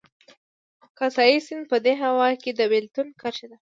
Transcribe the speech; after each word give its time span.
کاسای 0.97 1.39
سیند 1.45 1.65
په 1.71 1.77
دې 1.85 1.93
هېواد 2.03 2.35
کې 2.43 2.51
د 2.53 2.61
بېلتون 2.71 3.07
کرښه 3.21 3.45
ده 3.51 3.57